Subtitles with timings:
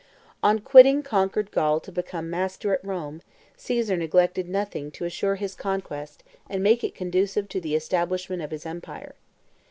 [0.41, 3.21] On quitting conquered Gaul to become master at Rome,
[3.55, 8.49] Caesar neglected nothing to assure his conquest and make it conducive to the establishment of
[8.49, 9.13] his empire.